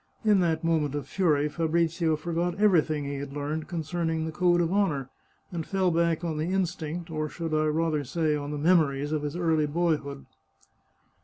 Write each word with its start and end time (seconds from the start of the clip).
In 0.25 0.39
that 0.39 0.63
moment 0.63 0.95
of 0.95 1.07
fury 1.07 1.47
Fabrizio 1.47 2.15
forgot 2.15 2.59
everything 2.59 3.03
he 3.05 3.17
had 3.17 3.33
learned 3.33 3.67
concerning 3.67 4.25
the 4.25 4.31
code 4.31 4.59
of 4.59 4.73
honour, 4.73 5.11
and 5.51 5.63
fell 5.63 5.91
back 5.91 6.23
on 6.23 6.37
the 6.37 6.51
instinct— 6.51 7.11
or 7.11 7.27
I 7.27 7.29
should 7.29 7.51
rather 7.51 8.03
say 8.03 8.35
on 8.35 8.49
the 8.49 8.57
memories— 8.57 9.11
of 9.11 9.21
his 9.21 9.35
early 9.35 9.67
boyhood. 9.67 10.25